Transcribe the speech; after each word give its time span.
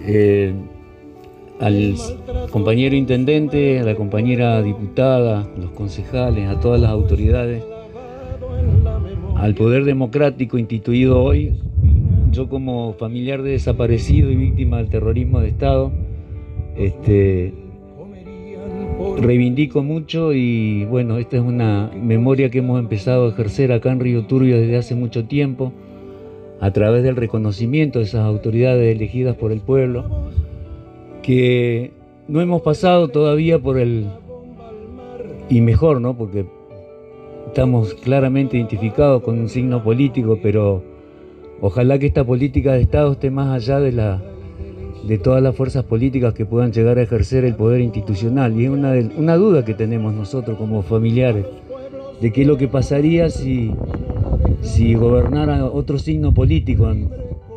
eh, 0.00 0.52
al 1.60 1.94
compañero 2.50 2.94
intendente, 2.94 3.80
a 3.80 3.84
la 3.84 3.94
compañera 3.94 4.62
diputada, 4.62 5.48
los 5.58 5.70
concejales, 5.70 6.48
a 6.48 6.60
todas 6.60 6.80
las 6.80 6.90
autoridades, 6.90 7.64
al 9.36 9.54
poder 9.54 9.84
democrático 9.84 10.58
instituido 10.58 11.22
hoy, 11.22 11.54
yo 12.30 12.48
como 12.48 12.94
familiar 12.94 13.42
de 13.42 13.52
desaparecido 13.52 14.30
y 14.30 14.36
víctima 14.36 14.78
del 14.78 14.88
terrorismo 14.88 15.40
de 15.40 15.48
Estado, 15.48 15.92
este, 16.76 17.54
reivindico 19.20 19.82
mucho 19.82 20.32
y 20.32 20.84
bueno, 20.84 21.18
esta 21.18 21.36
es 21.36 21.42
una 21.42 21.90
memoria 21.94 22.50
que 22.50 22.58
hemos 22.58 22.78
empezado 22.78 23.26
a 23.26 23.28
ejercer 23.30 23.72
acá 23.72 23.92
en 23.92 24.00
Río 24.00 24.26
Turbio 24.26 24.56
desde 24.56 24.76
hace 24.76 24.94
mucho 24.94 25.24
tiempo, 25.24 25.72
a 26.60 26.72
través 26.72 27.02
del 27.02 27.16
reconocimiento 27.16 27.98
de 27.98 28.06
esas 28.06 28.24
autoridades 28.24 28.94
elegidas 28.94 29.36
por 29.36 29.52
el 29.52 29.60
pueblo, 29.60 30.04
que 31.22 31.92
no 32.26 32.40
hemos 32.40 32.62
pasado 32.62 33.08
todavía 33.08 33.58
por 33.58 33.78
el, 33.78 34.06
y 35.48 35.60
mejor, 35.60 36.00
¿no? 36.00 36.16
Porque 36.16 36.46
estamos 37.46 37.94
claramente 37.94 38.56
identificados 38.56 39.22
con 39.22 39.38
un 39.38 39.48
signo 39.48 39.82
político, 39.82 40.38
pero 40.42 40.82
ojalá 41.60 41.98
que 41.98 42.06
esta 42.06 42.24
política 42.24 42.72
de 42.72 42.82
Estado 42.82 43.12
esté 43.12 43.30
más 43.30 43.48
allá 43.48 43.80
de 43.80 43.92
la 43.92 44.22
de 45.06 45.16
todas 45.16 45.42
las 45.42 45.56
fuerzas 45.56 45.84
políticas 45.84 46.34
que 46.34 46.44
puedan 46.44 46.70
llegar 46.70 46.98
a 46.98 47.02
ejercer 47.02 47.44
el 47.44 47.54
poder 47.54 47.80
institucional. 47.80 48.60
Y 48.60 48.64
es 48.64 48.70
una, 48.70 48.92
una 49.16 49.36
duda 49.36 49.64
que 49.64 49.72
tenemos 49.72 50.12
nosotros 50.12 50.58
como 50.58 50.82
familiares, 50.82 51.46
de 52.20 52.30
qué 52.30 52.42
es 52.42 52.46
lo 52.46 52.58
que 52.58 52.68
pasaría 52.68 53.30
si, 53.30 53.72
si 54.62 54.94
gobernara 54.94 55.64
otro 55.64 55.98
signo 55.98 56.34
político 56.34 56.86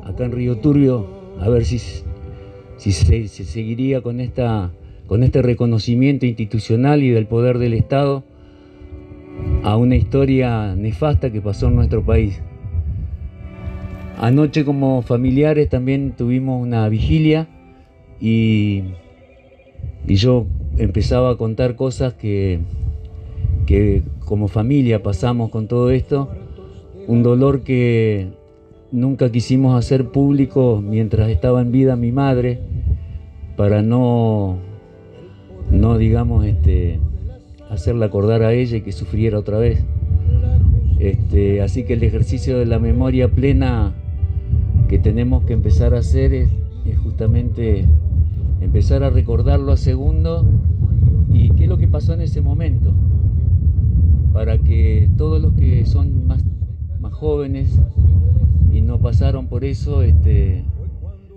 acá 0.03 0.25
en 0.25 0.31
Río 0.31 0.57
Turbio, 0.57 1.07
a 1.39 1.49
ver 1.49 1.65
si, 1.65 1.79
se, 1.79 3.27
se, 3.27 3.43
seguiría 3.43 4.01
con, 4.01 4.19
esta, 4.19 4.71
con 5.07 5.23
este 5.23 5.41
reconocimiento 5.41 6.25
institucional 6.25 7.03
y 7.03 7.09
del 7.09 7.27
poder 7.27 7.57
del 7.57 7.73
Estado 7.73 8.23
a 9.63 9.77
una 9.77 9.95
historia 9.95 10.75
nefasta 10.75 11.31
que 11.31 11.41
pasó 11.41 11.67
en 11.67 11.75
nuestro 11.75 12.03
país. 12.03 12.41
Anoche 14.17 14.65
como 14.65 15.01
familiares 15.01 15.69
también 15.69 16.13
tuvimos 16.15 16.61
una 16.61 16.87
vigilia 16.89 17.47
y, 18.19 18.83
y 20.07 20.15
yo 20.15 20.45
empezaba 20.77 21.31
a 21.31 21.35
contar 21.37 21.75
cosas 21.75 22.13
que, 22.13 22.59
que 23.65 24.03
como 24.25 24.47
familia 24.47 25.01
pasamos 25.01 25.49
con 25.49 25.67
todo 25.67 25.89
esto, 25.89 26.29
un 27.11 27.23
dolor 27.23 27.63
que 27.63 28.29
nunca 28.93 29.29
quisimos 29.33 29.77
hacer 29.77 30.11
público 30.11 30.81
mientras 30.81 31.29
estaba 31.29 31.61
en 31.61 31.69
vida 31.69 31.97
mi 31.97 32.13
madre, 32.13 32.61
para 33.57 33.81
no, 33.81 34.59
no 35.69 35.97
digamos, 35.97 36.45
este, 36.45 37.01
hacerla 37.69 38.05
acordar 38.05 38.43
a 38.43 38.53
ella 38.53 38.77
y 38.77 38.81
que 38.81 38.93
sufriera 38.93 39.37
otra 39.37 39.57
vez. 39.57 39.83
Este, 40.99 41.61
así 41.61 41.83
que 41.83 41.95
el 41.95 42.03
ejercicio 42.03 42.57
de 42.57 42.65
la 42.65 42.79
memoria 42.79 43.27
plena 43.27 43.93
que 44.87 44.97
tenemos 44.97 45.43
que 45.43 45.51
empezar 45.51 45.93
a 45.93 45.99
hacer 45.99 46.33
es, 46.33 46.49
justamente 47.03 47.83
empezar 48.61 49.03
a 49.03 49.09
recordarlo 49.09 49.73
a 49.73 49.77
segundo 49.77 50.45
y 51.33 51.49
qué 51.51 51.63
es 51.63 51.69
lo 51.69 51.77
que 51.77 51.89
pasó 51.89 52.13
en 52.13 52.21
ese 52.21 52.39
momento, 52.39 52.93
para 54.31 54.59
que 54.59 55.09
todos 55.17 55.41
los 55.41 55.53
que 55.55 55.85
son 55.85 56.25
más, 56.25 56.41
jóvenes 57.11 57.69
y 58.73 58.81
no 58.81 58.99
pasaron 58.99 59.47
por 59.47 59.63
eso, 59.63 60.01
este, 60.01 60.63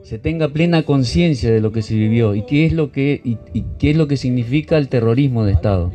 se 0.03 0.19
tenga 0.19 0.49
plena 0.49 0.83
conciencia 0.83 1.51
de 1.51 1.61
lo 1.61 1.73
que 1.73 1.83
se 1.83 1.95
vivió 1.95 2.35
y 2.35 2.47
qué 2.47 2.65
es 2.65 2.73
lo 2.73 2.91
que 2.91 3.21
y, 3.23 3.39
y 3.53 3.65
qué 3.79 3.91
es 3.91 3.97
lo 3.97 4.09
que 4.09 4.17
significa 4.17 4.79
el 4.79 4.89
terrorismo 4.89 5.45
de 5.45 5.53
Estado. 5.53 5.93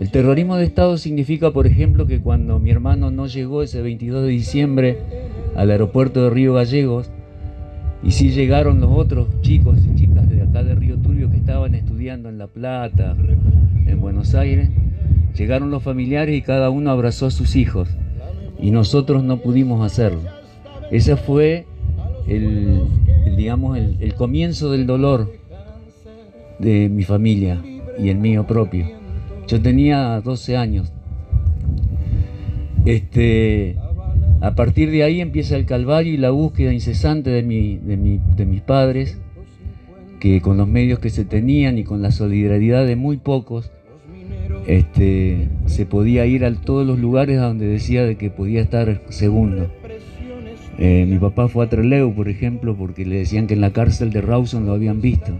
El 0.00 0.12
terrorismo 0.12 0.56
de 0.56 0.64
Estado 0.64 0.96
significa, 0.96 1.50
por 1.50 1.66
ejemplo, 1.66 2.06
que 2.06 2.20
cuando 2.20 2.60
mi 2.60 2.70
hermano 2.70 3.10
no 3.10 3.26
llegó 3.26 3.64
ese 3.64 3.82
22 3.82 4.22
de 4.22 4.28
diciembre 4.28 4.98
al 5.56 5.72
aeropuerto 5.72 6.22
de 6.22 6.30
Río 6.30 6.54
Gallegos, 6.54 7.10
y 8.02 8.12
sí 8.12 8.30
llegaron 8.30 8.80
los 8.80 8.90
otros 8.92 9.26
chicos 9.40 9.78
y 9.84 9.94
chicas 9.96 10.28
de 10.28 10.42
acá 10.42 10.62
de 10.62 10.74
Río 10.74 10.96
Turbio 10.98 11.30
que 11.30 11.36
estaban 11.36 11.74
estudiando 11.74 12.28
en 12.28 12.38
La 12.38 12.46
Plata, 12.46 13.16
en 13.86 14.00
Buenos 14.00 14.34
Aires, 14.34 14.70
llegaron 15.36 15.70
los 15.70 15.82
familiares 15.82 16.36
y 16.36 16.42
cada 16.42 16.70
uno 16.70 16.90
abrazó 16.90 17.26
a 17.26 17.30
sus 17.30 17.56
hijos, 17.56 17.88
y 18.58 18.70
nosotros 18.70 19.22
no 19.22 19.38
pudimos 19.38 19.84
hacerlo. 19.84 20.22
Ese 20.90 21.16
fue 21.16 21.66
el, 22.26 22.82
digamos, 23.36 23.78
el, 23.78 23.96
el 24.00 24.14
comienzo 24.14 24.70
del 24.70 24.86
dolor 24.86 25.32
de 26.58 26.88
mi 26.88 27.04
familia 27.04 27.62
y 27.98 28.08
el 28.08 28.18
mío 28.18 28.46
propio. 28.46 28.86
Yo 29.46 29.62
tenía 29.62 30.20
12 30.20 30.56
años. 30.56 30.92
Este, 32.84 33.76
a 34.40 34.54
partir 34.54 34.90
de 34.90 35.02
ahí 35.02 35.20
empieza 35.20 35.56
el 35.56 35.66
calvario 35.66 36.14
y 36.14 36.16
la 36.16 36.30
búsqueda 36.30 36.72
incesante 36.72 37.30
de, 37.30 37.42
mi, 37.42 37.76
de, 37.76 37.96
mi, 37.96 38.20
de 38.36 38.46
mis 38.46 38.60
padres, 38.60 39.18
que 40.20 40.40
con 40.40 40.56
los 40.56 40.68
medios 40.68 40.98
que 40.98 41.10
se 41.10 41.24
tenían 41.24 41.78
y 41.78 41.84
con 41.84 42.02
la 42.02 42.10
solidaridad 42.10 42.86
de 42.86 42.96
muy 42.96 43.16
pocos, 43.16 43.70
este, 44.68 45.48
se 45.64 45.86
podía 45.86 46.26
ir 46.26 46.44
a 46.44 46.54
todos 46.54 46.86
los 46.86 46.98
lugares 46.98 47.40
donde 47.40 47.66
decía 47.66 48.04
de 48.04 48.16
que 48.16 48.28
podía 48.28 48.60
estar 48.60 49.00
segundo. 49.08 49.70
Eh, 50.76 51.06
mi 51.08 51.18
papá 51.18 51.48
fue 51.48 51.64
a 51.64 51.70
Trelew, 51.70 52.14
por 52.14 52.28
ejemplo, 52.28 52.76
porque 52.76 53.06
le 53.06 53.16
decían 53.16 53.46
que 53.46 53.54
en 53.54 53.62
la 53.62 53.72
cárcel 53.72 54.10
de 54.10 54.20
Rawson 54.20 54.66
lo 54.66 54.72
habían 54.72 55.00
visto. 55.00 55.32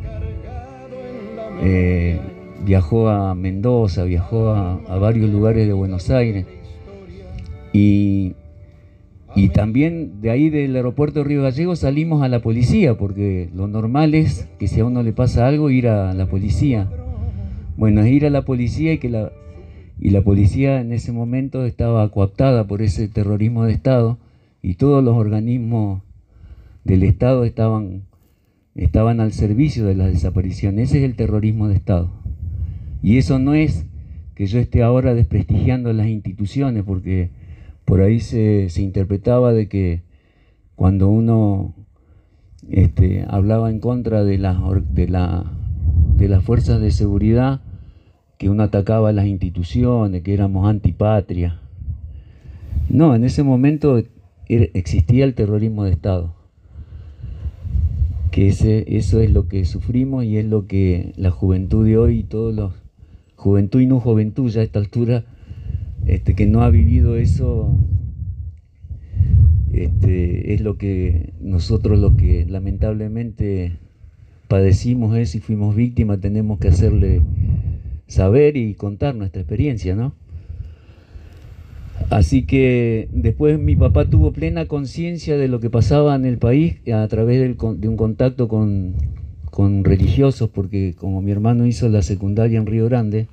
Eh, 1.63 2.19
viajó 2.65 3.11
a 3.11 3.35
Mendoza, 3.35 4.05
viajó 4.05 4.49
a, 4.49 4.99
varios 4.99 5.29
lugares 5.29 5.67
de 5.67 5.75
Buenos 5.75 6.09
Aires. 6.09 6.47
Y, 7.75 8.33
y 9.37 9.51
también 9.51 10.23
de 10.23 10.31
ahí 10.31 10.49
del 10.49 10.75
aeropuerto 10.75 11.19
de 11.19 11.27
Río 11.27 11.43
Gallegos 11.43 11.81
salimos 11.81 12.23
a 12.23 12.29
la 12.29 12.41
policía, 12.41 12.97
porque 12.97 13.51
lo 13.55 13.69
normal 13.69 14.15
es 14.15 14.49
que 14.59 14.69
si 14.69 14.81
a 14.81 14.87
uno 14.87 15.03
le 15.03 15.13
pasa 15.13 15.47
algo, 15.47 15.69
ir 15.69 15.87
a 15.87 16.15
la 16.15 16.25
policía. 16.25 16.89
Bueno, 17.79 18.01
es 18.01 18.11
ir 18.11 18.27
a 18.27 18.31
la 18.31 18.43
policía 18.43 18.95
y 18.95 18.99
que 18.99 19.09
la, 19.09 19.31
y 20.01 20.11
la 20.11 20.23
policía 20.23 20.81
en 20.81 20.93
ese 20.93 21.13
momento 21.13 21.65
estaba 21.65 22.11
cooptada 22.11 22.67
por 22.67 22.83
ese 22.83 23.07
terrorismo 23.07 23.63
de 23.63 23.73
Estado 23.73 24.19
y 24.63 24.75
todos 24.75 25.05
los 25.05 25.17
organismos 25.17 26.03
del 26.83 27.05
Estado 27.05 27.45
estaban, 27.45 28.03
estaban 28.75 29.21
al 29.21 29.31
servicio 29.31 29.87
de 29.87 29.95
las 29.95 30.13
desapariciones. 30.13 30.89
Ese 30.89 30.99
es 30.99 31.05
el 31.05 31.15
terrorismo 31.15 31.69
de 31.69 31.77
Estado. 31.77 32.11
Y 33.01 33.17
eso 33.17 33.39
no 33.39 33.55
es 33.55 33.87
que 34.35 34.47
yo 34.47 34.59
esté 34.59 34.83
ahora 34.83 35.15
desprestigiando 35.15 35.93
las 35.93 36.09
instituciones, 36.09 36.83
porque 36.83 37.31
por 37.85 38.01
ahí 38.01 38.19
se, 38.19 38.71
se 38.71 38.83
interpretaba 38.83 39.53
de 39.53 39.69
que 39.69 40.03
cuando 40.75 41.09
uno 41.09 41.77
este, 42.69 43.25
hablaba 43.29 43.71
en 43.71 43.79
contra 43.79 44.25
de, 44.25 44.37
la, 44.39 44.61
de, 44.91 45.07
la, 45.07 45.45
de 46.17 46.29
las 46.29 46.43
fuerzas 46.43 46.81
de 46.81 46.91
seguridad, 46.91 47.61
que 48.39 48.49
uno 48.49 48.63
atacaba 48.63 49.13
las 49.13 49.27
instituciones, 49.27 50.23
que 50.23 50.33
éramos 50.33 50.69
antipatria. 50.69 51.61
No, 52.89 53.15
en 53.15 53.25
ese 53.25 53.43
momento 53.43 54.01
existía 54.49 55.25
el 55.25 55.35
terrorismo 55.35 55.85
de 55.85 55.91
Estado. 55.91 56.35
Que 58.31 58.49
ese, 58.49 58.97
eso 58.97 59.21
es 59.21 59.33
lo 59.33 59.49
que 59.49 59.65
sufrimos 59.65 60.25
y 60.25 60.39
es 60.39 60.47
lo 60.47 60.67
que 60.67 61.13
la 61.17 61.31
juventud 61.31 61.85
de 61.85 61.99
hoy 61.99 62.21
y 62.21 62.23
todos 62.23 62.55
los 62.55 62.73
juventud 63.39 63.81
y 63.81 63.87
no 63.87 64.01
juventud 64.01 64.51
ya 64.51 64.61
a 64.61 64.65
esta 64.65 64.81
altura, 64.81 65.25
este, 66.07 66.35
que 66.35 66.47
no 66.47 66.63
ha 66.63 66.71
vivido 66.71 67.17
eso, 67.17 67.79
este, 69.73 70.55
es 70.55 70.61
lo 70.61 70.77
que 70.77 71.35
nosotros 71.41 72.01
lo 72.01 72.17
que 72.17 72.47
lamentablemente 72.47 73.79
padecimos 74.49 75.17
es 75.17 75.37
y 75.37 75.41
fuimos 75.41 75.77
víctimas, 75.77 76.21
tenemos 76.21 76.59
que 76.59 76.69
hacerle 76.69 77.23
saber 78.09 78.57
y 78.57 78.75
contar 78.75 79.15
nuestra 79.15 79.43
experiencia, 79.43 79.95
¿no? 79.95 80.15
Así 82.11 82.45
que 82.45 83.09
después 83.13 83.59
mi 83.59 83.77
papá 83.77 84.07
tuvo 84.07 84.33
plena 84.33 84.67
conciencia 84.67 85.37
de 85.37 85.49
lo 85.49 85.61
que 85.61 85.69
pasaba 85.69 86.15
en 86.15 86.25
el 86.25 86.39
país 86.39 86.77
a 86.91 87.07
través 87.07 87.57
de 87.59 87.89
un 87.89 87.97
contacto 87.97 88.49
con, 88.49 88.95
con 89.51 89.85
religiosos, 89.85 90.49
porque 90.49 90.95
como 90.97 91.21
mi 91.21 91.33
hermano 91.33 91.67
hizo 91.67 91.89
la 91.89 92.03
secundaria 92.03 92.59
en 92.59 92.67
Río 92.67 92.87
Grande, 92.87 93.27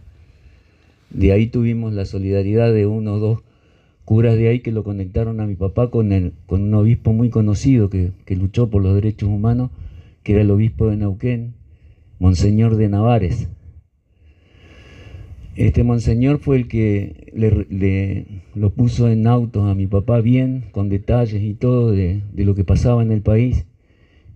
de 1.09 1.31
ahí 1.31 1.47
tuvimos 1.47 1.93
la 1.93 2.03
solidaridad 2.03 2.73
de 2.73 2.85
uno 2.85 3.13
o 3.13 3.19
dos 3.19 3.39
curas 4.03 4.35
de 4.35 4.49
ahí 4.49 4.59
que 4.59 4.71
lo 4.71 4.83
conectaron 4.83 5.39
a 5.39 5.47
mi 5.47 5.55
papá 5.55 5.89
con, 5.89 6.11
el, 6.11 6.33
con 6.45 6.61
un 6.61 6.73
obispo 6.73 7.13
muy 7.13 7.29
conocido 7.29 7.89
que, 7.89 8.11
que 8.25 8.35
luchó 8.35 8.69
por 8.69 8.83
los 8.83 8.93
derechos 8.93 9.29
humanos, 9.29 9.71
que 10.23 10.33
era 10.33 10.41
el 10.41 10.51
obispo 10.51 10.87
de 10.87 10.97
Neuquén, 10.97 11.53
Monseñor 12.19 12.75
de 12.75 12.89
Navares. 12.89 13.47
Este 15.55 15.85
monseñor 15.85 16.39
fue 16.39 16.57
el 16.57 16.67
que 16.67 17.31
le, 17.33 18.25
lo 18.55 18.71
puso 18.71 19.09
en 19.09 19.25
autos 19.25 19.63
a 19.63 19.73
mi 19.73 19.87
papá 19.87 20.19
bien, 20.19 20.65
con 20.71 20.89
detalles 20.89 21.41
y 21.41 21.53
todo 21.53 21.91
de, 21.91 22.23
de, 22.33 22.43
lo 22.43 22.55
que 22.55 22.65
pasaba 22.65 23.01
en 23.01 23.11
el 23.11 23.21
país. 23.21 23.65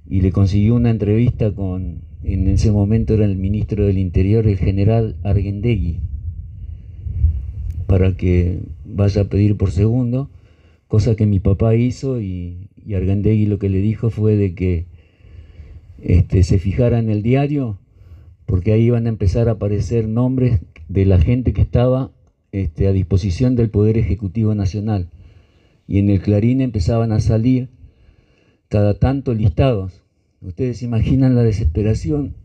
y 0.08 0.22
le 0.22 0.32
consiguió 0.32 0.76
una 0.76 0.90
entrevista 0.90 1.52
con, 1.52 2.04
en 2.24 2.48
ese 2.48 2.72
momento 2.72 3.14
era 3.14 3.26
el 3.26 3.36
ministro 3.36 3.86
del 3.86 3.98
Interior, 3.98 4.48
el 4.48 4.58
general 4.58 5.18
Argendegui, 5.24 6.00
para 7.86 8.16
que 8.16 8.60
vaya 8.86 9.24
a 9.24 9.30
pedir 9.30 9.58
por 9.58 9.72
segundo, 9.72 10.30
cosa 10.88 11.16
que 11.16 11.26
mi 11.26 11.40
papá 11.40 11.76
hizo 11.76 12.22
y, 12.22 12.70
y 12.86 12.94
Argendegui 12.94 13.46
lo 13.46 13.60
que 13.60 13.70
le 13.70 13.82
dijo 13.82 14.10
fue 14.10 14.38
de 14.38 14.56
que 14.56 14.86
este, 16.02 16.44
se 16.44 16.60
fijara 16.60 16.98
en 16.98 17.10
el 17.10 17.24
diario, 17.24 17.78
porque 18.46 18.72
ahí 18.72 18.84
iban 18.84 19.06
a 19.06 19.10
empezar 19.10 19.50
a 19.50 19.54
aparecer 19.54 20.08
nombres 20.08 20.62
de 20.90 21.06
la 21.06 21.20
gente 21.20 21.54
que 21.54 21.62
estaba 21.62 22.12
este, 22.52 22.88
a 22.88 22.92
disposición 22.92 23.56
del 23.56 23.70
Poder 23.70 23.98
Ejecutivo 23.98 24.54
Nacional. 24.56 25.10
Y 25.88 26.00
en 26.00 26.10
el 26.10 26.22
Clarín 26.22 26.62
empezaban 26.62 27.12
a 27.12 27.22
salir 27.22 27.70
cada 28.68 28.96
tanto 28.96 29.34
listados. 29.34 30.04
Ustedes 30.42 30.84
imaginan 30.84 31.36
la 31.36 31.44
desesperación 31.44 32.36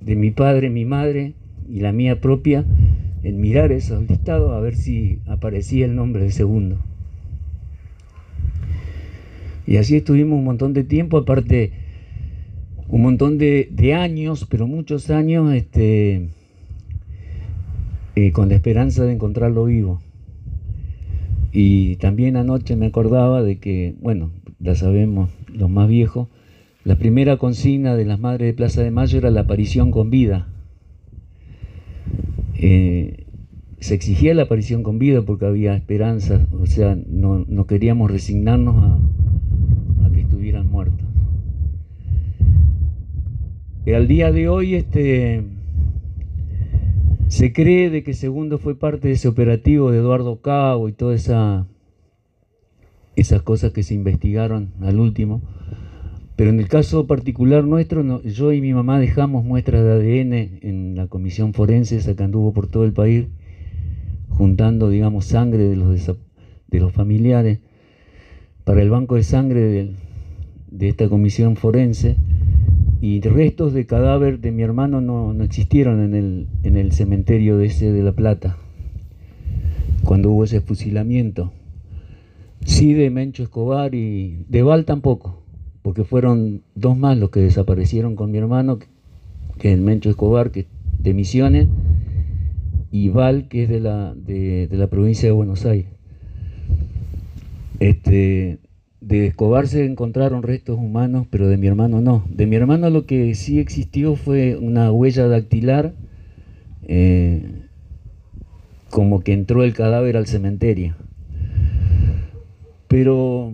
de 0.00 0.16
mi 0.16 0.30
padre, 0.30 0.70
mi 0.70 0.84
madre 0.84 1.34
y 1.68 1.80
la 1.80 1.92
mía 1.92 2.20
propia 2.20 2.64
en 3.22 3.40
mirar 3.40 3.72
esos 3.72 4.08
listados 4.08 4.52
a 4.52 4.60
ver 4.60 4.76
si 4.76 5.20
aparecía 5.26 5.84
el 5.84 5.94
nombre 5.94 6.22
del 6.22 6.32
segundo. 6.32 6.78
Y 9.66 9.78
así 9.78 9.96
estuvimos 9.96 10.38
un 10.38 10.44
montón 10.44 10.72
de 10.74 10.84
tiempo, 10.84 11.18
aparte 11.18 11.72
un 12.88 13.02
montón 13.02 13.36
de, 13.36 13.94
años, 13.94 14.46
pero 14.48 14.68
muchos 14.68 15.10
años, 15.10 15.52
este, 15.52 16.28
con 18.32 18.48
la 18.48 18.54
esperanza 18.54 19.04
de 19.04 19.12
encontrarlo 19.12 19.64
vivo. 19.64 20.00
Y 21.52 21.96
también 21.96 22.36
anoche 22.36 22.76
me 22.76 22.86
acordaba 22.86 23.42
de 23.42 23.58
que, 23.58 23.94
bueno, 24.00 24.30
ya 24.58 24.74
sabemos, 24.74 25.30
los 25.52 25.70
más 25.70 25.88
viejos, 25.88 26.28
la 26.84 26.96
primera 26.96 27.36
consigna 27.36 27.94
de 27.96 28.04
las 28.04 28.18
madres 28.20 28.48
de 28.48 28.54
Plaza 28.54 28.82
de 28.82 28.90
Mayo 28.90 29.18
era 29.18 29.30
la 29.30 29.42
aparición 29.42 29.90
con 29.90 30.10
vida. 30.10 30.48
Eh, 32.54 33.26
se 33.80 33.94
exigía 33.94 34.34
la 34.34 34.42
aparición 34.42 34.82
con 34.82 34.98
vida 34.98 35.22
porque 35.22 35.46
había 35.46 35.76
esperanza, 35.76 36.46
o 36.52 36.66
sea, 36.66 36.96
no, 37.06 37.44
no 37.46 37.66
queríamos 37.66 38.10
resignarnos 38.10 38.76
a, 38.82 38.98
al 43.92 44.08
día 44.08 44.32
de 44.32 44.48
hoy 44.48 44.74
este, 44.74 45.42
se 47.28 47.52
cree 47.52 47.90
de 47.90 48.02
que 48.02 48.14
Segundo 48.14 48.58
fue 48.58 48.78
parte 48.78 49.08
de 49.08 49.14
ese 49.14 49.28
operativo 49.28 49.90
de 49.90 49.98
Eduardo 49.98 50.40
Cabo 50.40 50.88
y 50.88 50.92
todas 50.92 51.22
esa, 51.22 51.66
esas 53.16 53.42
cosas 53.42 53.72
que 53.72 53.82
se 53.82 53.94
investigaron 53.94 54.70
al 54.80 55.00
último. 55.00 55.42
Pero 56.36 56.50
en 56.50 56.60
el 56.60 56.68
caso 56.68 57.06
particular 57.06 57.64
nuestro, 57.64 58.22
yo 58.22 58.52
y 58.52 58.60
mi 58.60 58.74
mamá 58.74 59.00
dejamos 59.00 59.44
muestras 59.44 59.82
de 59.82 59.92
ADN 59.92 60.58
en 60.62 60.94
la 60.94 61.06
comisión 61.06 61.54
forense, 61.54 61.96
esa 61.96 62.14
que 62.14 62.22
anduvo 62.22 62.52
por 62.52 62.68
todo 62.68 62.84
el 62.84 62.92
país, 62.92 63.26
juntando, 64.28 64.90
digamos, 64.90 65.24
sangre 65.24 65.64
de 65.64 65.76
los, 65.76 66.06
de 66.06 66.80
los 66.80 66.92
familiares 66.92 67.60
para 68.64 68.82
el 68.82 68.90
banco 68.90 69.14
de 69.14 69.22
sangre 69.22 69.60
de, 69.60 69.94
de 70.70 70.88
esta 70.88 71.08
comisión 71.08 71.56
forense 71.56 72.16
y 73.00 73.20
restos 73.20 73.72
de 73.72 73.86
cadáver 73.86 74.40
de 74.40 74.52
mi 74.52 74.62
hermano 74.62 75.00
no, 75.00 75.32
existieron 75.42 76.02
en 76.02 76.14
el, 76.14 76.46
en 76.62 76.76
el 76.76 76.92
cementerio 76.92 77.58
de 77.58 77.66
ese 77.66 77.92
de 77.92 78.02
La 78.02 78.12
Plata, 78.12 78.56
cuando 80.04 80.30
hubo 80.30 80.44
ese 80.44 80.60
fusilamiento. 80.60 81.52
Sí 82.64 82.94
de 82.94 83.10
Mencho 83.10 83.42
Escobar 83.42 83.94
y 83.94 84.44
de 84.48 84.62
Val 84.62 84.84
tampoco, 84.84 85.42
porque 85.82 86.04
fueron 86.04 86.62
dos 86.74 86.96
más 86.96 87.16
los 87.18 87.30
que 87.30 87.40
desaparecieron 87.40 88.16
con 88.16 88.30
mi 88.30 88.38
hermano, 88.38 88.78
que 89.58 89.72
es 89.72 89.78
Mencho 89.78 90.10
Escobar, 90.10 90.50
que 90.50 90.66
de 90.98 91.14
Misiones, 91.14 91.68
y 92.90 93.10
Val, 93.10 93.48
que 93.48 93.64
es 93.64 93.68
de 93.68 93.80
la, 93.80 94.14
de 94.14 94.68
la 94.72 94.86
provincia 94.88 95.28
de 95.28 95.32
Buenos 95.32 95.66
Aires. 95.66 95.96
Este, 97.78 98.58
de 99.06 99.26
Escobar 99.28 99.68
se 99.68 99.84
encontraron 99.84 100.42
restos 100.42 100.76
humanos, 100.78 101.28
pero 101.30 101.46
de 101.46 101.56
mi 101.56 101.68
hermano 101.68 102.00
no. 102.00 102.24
De 102.28 102.46
mi 102.46 102.56
hermano 102.56 102.90
lo 102.90 103.06
que 103.06 103.36
sí 103.36 103.60
existió 103.60 104.16
fue 104.16 104.56
una 104.56 104.90
huella 104.90 105.28
dactilar, 105.28 105.94
eh, 106.82 107.62
como 108.90 109.20
que 109.20 109.32
entró 109.32 109.62
el 109.62 109.74
cadáver 109.74 110.16
al 110.16 110.26
cementerio. 110.26 110.96
Pero 112.88 113.52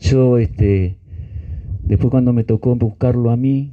yo, 0.00 0.36
este, 0.36 0.96
después 1.84 2.10
cuando 2.10 2.34
me 2.34 2.44
tocó 2.44 2.76
buscarlo 2.76 3.30
a 3.30 3.38
mí, 3.38 3.72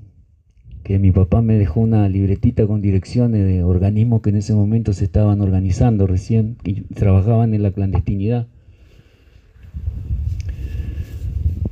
que 0.83 0.97
mi 0.97 1.11
papá 1.11 1.41
me 1.41 1.55
dejó 1.55 1.81
una 1.81 2.07
libretita 2.07 2.65
con 2.65 2.81
direcciones 2.81 3.45
de 3.45 3.63
organismos 3.63 4.21
que 4.21 4.29
en 4.29 4.37
ese 4.37 4.53
momento 4.53 4.93
se 4.93 5.03
estaban 5.03 5.41
organizando 5.41 6.07
recién 6.07 6.55
y 6.63 6.83
trabajaban 6.83 7.53
en 7.53 7.63
la 7.63 7.71
clandestinidad 7.71 8.47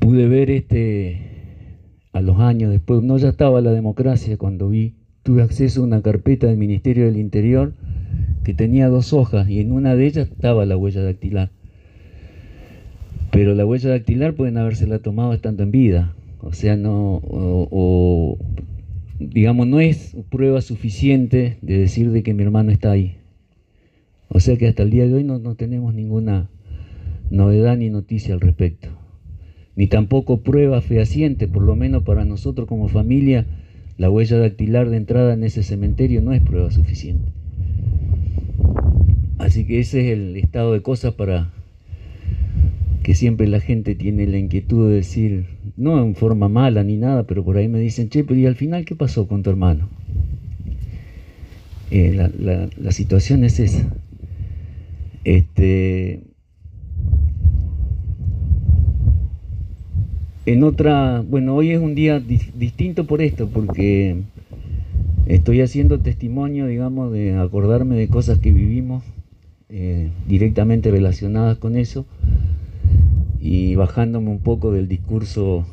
pude 0.08 0.30
ver 0.30 0.50
este 0.50 1.20
a 2.14 2.22
los 2.22 2.40
años 2.40 2.72
después, 2.72 3.04
no 3.04 3.18
ya 3.18 3.28
estaba 3.28 3.60
la 3.60 3.74
democracia 3.74 4.38
cuando 4.38 4.70
vi, 4.70 4.94
tuve 5.22 5.42
acceso 5.42 5.82
a 5.82 5.84
una 5.84 6.02
carpeta 6.02 6.48
del 6.48 6.56
Ministerio 6.56 7.08
del 7.08 7.18
Interior 7.18 7.74
que 8.46 8.54
tenía 8.54 8.88
dos 8.88 9.12
hojas 9.12 9.50
y 9.50 9.60
en 9.60 9.74
una 9.74 9.98
de 9.98 10.06
ellas 10.06 10.30
estaba 10.30 10.66
la 10.66 10.78
huella 10.78 11.04
dactilar. 11.04 11.52
Pero 13.34 13.54
la 13.54 13.66
huella 13.66 13.90
dactilar 13.90 14.34
pueden 14.34 14.56
habérsela 14.56 15.00
tomado 15.00 15.34
estando 15.34 15.64
en 15.64 15.72
vida, 15.72 16.16
o 16.40 16.54
sea, 16.54 16.78
no, 16.78 17.20
o, 17.26 18.38
digamos, 19.20 19.68
no 19.68 19.82
es 19.82 20.16
prueba 20.30 20.62
suficiente 20.62 21.58
de 21.62 21.80
decir 21.80 22.12
de 22.12 22.24
que 22.24 22.34
mi 22.34 22.44
hermano 22.44 22.72
está 22.72 22.92
ahí. 22.92 23.18
O 24.30 24.40
sea 24.40 24.56
que 24.56 24.70
hasta 24.70 24.84
el 24.84 24.90
día 24.90 25.06
de 25.06 25.16
hoy 25.16 25.26
no, 25.26 25.38
no 25.38 25.56
tenemos 25.56 25.94
ninguna 25.94 26.50
novedad 27.30 27.76
ni 27.76 27.90
noticia 27.90 28.34
al 28.34 28.40
respecto 28.40 29.07
ni 29.78 29.86
tampoco 29.86 30.42
prueba 30.42 30.82
fehaciente, 30.82 31.48
por 31.48 31.62
lo 31.62 31.76
menos 31.76 32.02
para 32.02 32.26
nosotros 32.26 32.68
como 32.68 32.88
familia, 32.90 33.46
la 34.00 34.10
huella 34.10 34.40
dactilar 34.40 34.90
de 34.90 34.98
entrada 34.98 35.36
en 35.36 35.44
ese 35.44 35.62
cementerio 35.62 36.24
no 36.24 36.34
es 36.34 36.42
prueba 36.42 36.72
suficiente. 36.72 37.32
Así 39.38 39.66
que 39.66 39.80
ese 39.80 40.02
es 40.02 40.18
el 40.18 40.36
estado 40.36 40.74
de 40.74 40.82
cosas 40.82 41.14
para 41.14 41.54
que 43.04 43.14
siempre 43.14 43.48
la 43.48 43.60
gente 43.60 43.94
tiene 43.94 44.26
la 44.26 44.40
inquietud 44.40 44.90
de 44.90 44.96
decir, 44.96 45.46
no 45.78 46.04
en 46.04 46.16
forma 46.16 46.50
mala 46.50 46.84
ni 46.84 46.98
nada, 46.98 47.28
pero 47.28 47.46
por 47.46 47.58
ahí 47.58 47.68
me 47.68 47.80
dicen, 47.80 48.10
che, 48.10 48.24
pero 48.24 48.40
¿y 48.40 48.48
al 48.48 48.56
final 48.56 48.84
qué 48.84 48.96
pasó 48.96 49.28
con 49.28 49.44
tu 49.44 49.52
hermano? 49.52 49.90
Eh, 51.92 52.14
la, 52.16 52.68
la 52.76 52.92
situación 52.92 53.44
es 53.44 53.60
esa. 53.60 53.88
Este, 55.24 56.24
en 60.48 60.64
otra, 60.64 61.26
bueno, 61.28 61.56
hoy 61.56 61.72
es 61.72 61.80
un 61.80 61.94
día 61.94 62.22
distinto 62.22 63.06
por 63.06 63.22
esto, 63.22 63.50
porque 63.50 64.16
estoy 65.26 65.60
haciendo 65.60 66.00
testimonio, 66.00 66.68
digamos, 66.68 67.12
de 67.12 67.36
acordarme 67.36 67.98
de 67.98 68.08
cosas 68.08 68.40
que 68.40 68.54
vivimos 68.54 69.04
eh, 69.68 70.10
directamente 70.26 70.90
relacionadas 70.90 71.58
con 71.58 71.76
eso 71.76 72.06
y 73.42 73.76
bajándome 73.76 74.30
un 74.30 74.40
poco 74.40 74.72
del 74.72 74.88
discurso, 74.88 75.66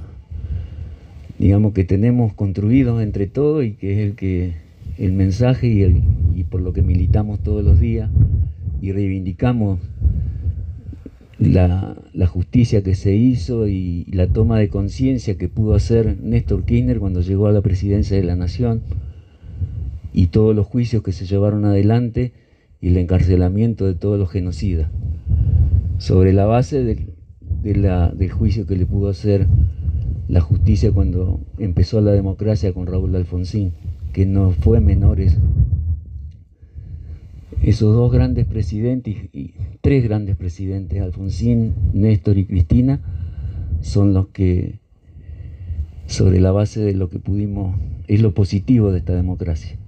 digamos, 1.38 1.72
que 1.72 1.84
tenemos 1.84 2.34
construido 2.34 3.00
entre 3.00 3.28
todos 3.28 3.64
y 3.64 3.74
que 3.74 3.92
es 3.92 3.98
el 4.00 4.16
que 4.16 4.54
el 4.98 5.12
mensaje 5.12 5.68
y 6.34 6.42
por 6.42 6.60
lo 6.60 6.72
que 6.72 6.82
militamos 6.82 7.38
todos 7.44 7.64
los 7.64 7.78
días 7.78 8.10
y 8.82 8.90
reivindicamos 8.90 9.78
la, 11.38 11.96
justicia 12.26 12.82
que 12.82 12.94
se 12.94 13.14
hizo 13.14 13.68
y, 13.68 14.04
la 14.12 14.26
toma 14.26 14.58
de 14.58 14.68
conciencia 14.68 15.36
que 15.36 15.48
pudo 15.48 15.74
hacer 15.74 16.18
Néstor 16.20 16.64
Kirchner 16.64 16.98
cuando 16.98 17.20
llegó 17.20 17.46
a 17.46 17.52
la 17.52 17.60
presidencia 17.60 18.16
de 18.16 18.22
la 18.22 18.36
Nación 18.36 18.82
y 20.12 20.28
todos 20.28 20.54
los 20.54 20.66
juicios 20.66 21.02
que 21.02 21.12
se 21.12 21.26
llevaron 21.26 21.64
adelante 21.64 22.32
y 22.80 22.88
el 22.88 22.96
encarcelamiento 22.96 23.86
de 23.86 23.94
todos 23.94 24.18
los 24.18 24.30
genocidas, 24.30 24.90
sobre 25.98 26.32
la 26.32 26.44
base 26.44 26.84
del 26.84 28.30
juicio 28.30 28.66
que 28.66 28.76
le 28.76 28.86
pudo 28.86 29.08
hacer 29.08 29.46
la 30.28 30.40
justicia 30.40 30.92
cuando 30.92 31.40
empezó 31.58 32.00
la 32.00 32.12
democracia 32.12 32.72
con 32.72 32.86
Raúl 32.86 33.14
Alfonsín, 33.16 33.72
que 34.12 34.26
no 34.26 34.50
fue 34.52 34.80
menor 34.80 35.20
eso 35.20 35.40
esos 37.64 37.94
dos 37.94 38.12
grandes 38.12 38.44
presidentes, 38.46 39.16
y 39.32 39.54
tres 39.80 40.04
grandes 40.04 40.36
presidentes, 40.36 41.00
Alfonsín, 41.00 41.72
Néstor 41.94 42.36
y 42.36 42.44
Cristina, 42.44 43.00
son 43.80 44.12
los 44.12 44.28
que, 44.28 44.80
sobre 46.06 46.40
la 46.40 46.52
base 46.52 46.80
de 46.80 46.92
lo 46.92 47.08
que 47.08 47.18
pudimos, 47.18 47.76
es 48.06 48.20
lo 48.20 48.34
positivo 48.34 48.92
de 48.92 48.98
esta 48.98 49.14
democracia. 49.14 49.78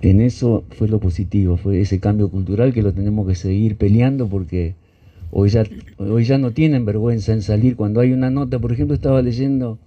En 0.00 0.20
eso 0.20 0.64
fue 0.70 0.88
lo 0.88 1.00
positivo, 1.00 1.56
fue 1.56 1.80
ese 1.80 1.98
cambio 1.98 2.30
cultural 2.30 2.72
que 2.72 2.82
lo 2.82 2.94
tenemos 2.94 3.26
que 3.26 3.34
seguir 3.34 3.76
peleando 3.76 4.28
porque 4.28 4.76
hoy 5.32 5.48
ya, 5.48 5.64
hoy 5.96 6.22
ya 6.22 6.38
no 6.38 6.52
tienen 6.52 6.84
vergüenza 6.84 7.32
en 7.32 7.42
salir. 7.42 7.74
Cuando 7.74 8.00
hay 8.00 8.12
una 8.12 8.30
nota, 8.30 8.60
por 8.60 8.70
ejemplo, 8.70 8.94
estaba 8.94 9.22
leyendo 9.22 9.80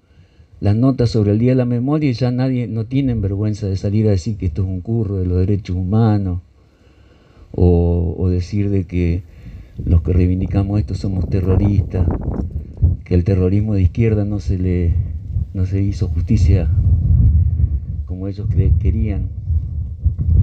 las 0.61 0.75
notas 0.75 1.09
sobre 1.09 1.31
el 1.31 1.39
Día 1.39 1.51
de 1.51 1.55
la 1.55 1.65
Memoria 1.65 2.11
y 2.11 2.13
ya 2.13 2.29
nadie, 2.29 2.67
no 2.67 2.85
tienen 2.85 3.19
vergüenza 3.19 3.65
de 3.65 3.75
salir 3.75 4.07
a 4.07 4.11
decir 4.11 4.37
que 4.37 4.45
esto 4.45 4.61
es 4.61 4.67
un 4.67 4.81
curro 4.81 5.17
de 5.17 5.25
los 5.25 5.39
derechos 5.39 5.75
humanos 5.75 6.41
o, 7.51 8.29
decir 8.29 8.69
de 8.69 8.85
que 8.85 9.23
los 9.83 10.03
que 10.03 10.13
reivindicamos 10.13 10.79
esto 10.79 10.93
somos 10.93 11.29
terroristas, 11.29 12.07
que 13.03 13.15
el 13.15 13.23
terrorismo 13.23 13.73
de 13.73 13.81
izquierda 13.81 14.23
no 14.23 14.39
se 14.39 14.57
le 14.57 14.93
no 15.53 15.65
se 15.65 15.81
hizo 15.81 16.07
justicia 16.07 16.69
como 18.05 18.27
ellos 18.27 18.47
querían, 18.79 19.29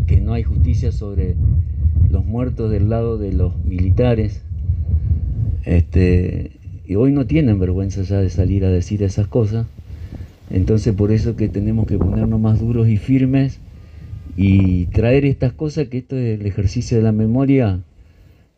que 0.07 0.21
no 0.21 0.35
hay 0.35 0.43
justicia 0.43 0.91
sobre 0.91 1.37
los 2.11 2.27
muertos 2.27 2.71
del 2.71 2.91
lado 2.91 3.19
de 3.19 3.33
los 3.33 3.57
militares. 3.65 4.43
Este, 5.65 6.53
y 6.85 6.97
hoy 6.97 7.13
no 7.13 7.27
tienen 7.27 7.59
vergüenza 7.59 8.03
ya 8.03 8.19
de 8.19 8.29
salir 8.31 8.65
a 8.65 8.71
decir 8.71 9.03
esas 9.03 9.29
cosas. 9.29 9.67
Entonces 10.51 10.95
por 10.95 11.13
eso 11.13 11.37
que 11.37 11.49
tenemos 11.49 11.87
que 11.87 11.99
ponernos 11.99 12.41
más 12.41 12.61
duros 12.61 12.89
y 12.89 12.97
firmes 12.97 13.61
y 14.37 14.87
traer 14.87 15.25
estas 15.25 15.53
cosas, 15.53 15.89
que 15.89 15.99
esto 15.99 16.17
es 16.17 16.41
el 16.41 16.47
ejercicio 16.47 16.97
de 16.97 17.03
la 17.03 17.13
memoria, 17.13 17.81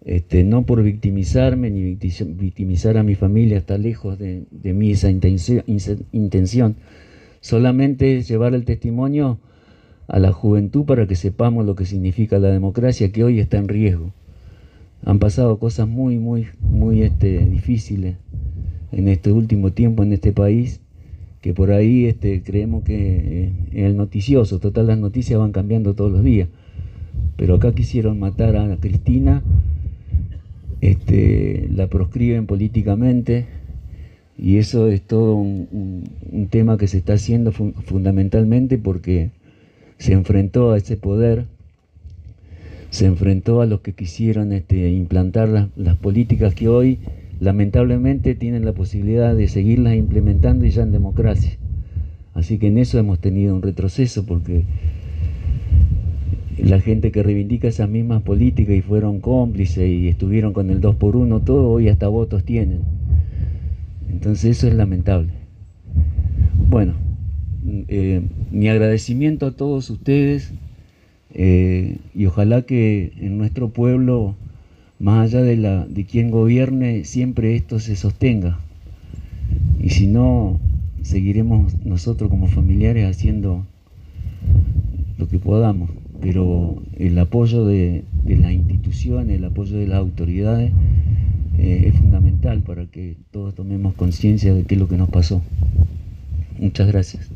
este, 0.05 0.45
no 0.45 0.65
por 0.65 0.83
victimizarme 0.83 1.71
ni 1.71 1.95
victimizar 1.95 2.97
a 2.97 3.03
mi 3.03 3.15
familia, 3.15 3.59
está 3.59 3.77
lejos 3.77 4.19
de, 4.19 4.45
mí 4.63 4.93
esa 4.93 5.11
intención, 5.11 6.77
solamente 7.41 8.23
llevar 8.23 8.55
el 8.55 8.65
testimonio 8.65 9.39
a 10.07 10.19
la 10.19 10.33
juventud 10.33 10.85
para 10.85 11.07
que 11.07 11.17
sepamos 11.17 11.67
lo 11.67 11.75
que 11.77 11.87
significa 11.87 12.39
la 12.39 12.49
democracia, 12.49 13.13
que 13.13 13.25
hoy 13.25 13.41
está 13.41 13.59
en 13.59 13.69
riesgo. 13.69 14.13
Han 15.05 15.19
pasado 15.19 15.59
cosas 15.59 15.89
muy, 15.89 16.19
muy, 16.19 16.49
muy 16.61 17.03
este, 17.03 17.39
difíciles 17.47 18.17
en 18.93 19.09
este 19.09 19.33
último 19.33 19.73
tiempo 19.73 20.03
en 20.03 20.13
este 20.13 20.33
país, 20.33 20.81
que 21.41 21.55
por 21.55 21.71
ahí 21.71 22.07
este, 22.07 22.43
creemos 22.43 22.85
que 22.85 22.95
eh, 22.97 23.53
en 23.73 23.85
el 23.85 23.97
noticioso, 23.97 24.59
total 24.59 24.89
las 24.89 24.99
noticias 24.99 25.39
van 25.39 25.53
cambiando 25.53 25.95
todos 25.95 26.13
los 26.13 26.23
días, 26.23 26.49
pero 27.37 27.55
acá 27.55 27.73
quisieron 27.73 28.19
matar 28.19 28.57
a 28.57 28.77
Cristina 28.77 29.43
este, 30.81 31.69
la 31.75 31.89
proscriben 31.89 32.47
políticamente 32.47 33.47
y 34.39 34.57
eso 34.57 34.89
es 34.89 35.03
todo 35.03 35.35
un, 35.35 36.09
tema 36.51 36.79
que 36.79 36.89
se 36.89 36.99
está 36.99 37.13
haciendo 37.13 37.53
fundamentalmente 37.53 38.79
porque 38.79 39.31
se 39.99 40.15
enfrentó 40.15 40.73
a 40.73 40.79
ese 40.79 40.97
poder, 40.97 41.45
se 42.89 43.07
enfrentó 43.07 43.61
a 43.61 43.67
los 43.67 43.81
que 43.81 43.93
quisieron 43.93 44.53
este, 44.53 44.91
implantar 44.91 45.69
las 45.77 45.97
políticas 45.97 46.55
que 46.55 46.69
hoy 46.69 46.99
lamentablemente 47.41 48.35
tienen 48.35 48.65
la 48.65 48.73
posibilidad 48.73 49.35
de 49.35 49.49
seguirlas 49.49 49.97
implementando 49.97 50.67
y 50.67 50.71
ya 50.71 50.83
en 50.83 50.93
democracia. 50.93 51.59
Así 52.35 52.59
que 52.59 52.69
en 52.69 52.79
eso 52.79 52.99
hemos 52.99 53.19
tenido 53.19 53.55
un 53.55 53.63
retroceso 53.63 54.25
porque 54.25 54.65
la 56.59 56.81
gente 56.81 57.11
que 57.11 57.23
reivindica 57.23 57.69
esas 57.69 57.89
mismas 57.89 58.23
políticas 58.23 58.77
y 58.77 58.83
fueron 58.83 59.21
cómplices 59.21 59.89
y 59.89 60.09
estuvieron 60.09 60.53
con 60.53 60.71
el 60.71 60.81
2 60.81 60.97
por 60.97 61.17
1 61.17 61.41
todo, 61.41 61.71
hoy 61.71 61.89
hasta 61.89 62.07
votos 62.09 62.45
tienen. 62.45 62.81
Entonces 64.11 64.59
eso 64.59 64.69
es 64.69 64.75
lamentable. 64.75 65.31
Bueno, 66.69 66.95
eh, 67.89 68.23
mi 68.51 68.69
agradecimiento 68.69 69.47
a 69.47 69.53
todos 69.53 69.91
ustedes 69.91 70.53
eh, 71.33 71.97
y 72.15 72.27
ojalá 72.27 72.63
que 72.63 73.13
en 73.17 73.39
nuestro 73.39 73.71
pueblo, 73.71 74.37
más 75.01 75.27
allá 75.33 75.43
de, 75.43 75.57
la, 75.57 75.87
de 75.87 76.05
quien 76.05 76.31
gobierne, 76.31 77.05
siempre 77.05 77.57
esto 77.57 77.81
se 77.81 77.97
sostenga. 77.97 78.61
Y 79.83 79.91
si 79.91 80.07
no, 80.07 80.61
seguiremos 81.03 81.85
nosotros 81.85 82.31
como 82.31 82.47
familiares 82.47 83.07
haciendo 83.07 83.65
lo 85.19 85.29
que 85.29 85.39
podamos 85.39 85.91
pero 86.21 86.83
el 86.99 87.19
apoyo 87.19 87.65
de, 87.65 88.05
las 88.27 88.53
instituciones, 88.53 89.37
el 89.37 89.45
apoyo 89.45 89.79
de 89.79 89.87
las 89.87 89.99
autoridades 89.99 90.73
eh, 91.59 91.85
es 91.87 91.99
fundamental 91.99 92.61
para 92.61 92.87
que 92.87 93.17
todos 93.31 93.55
tomemos 93.55 93.95
conciencia 93.95 94.55
de 94.55 94.65
qué 94.65 94.75
es 94.75 94.81
lo 94.81 94.89
que 94.89 94.97
nos 94.97 95.09
pasó. 95.09 95.43
Muchas 96.59 96.87
gracias. 96.89 97.31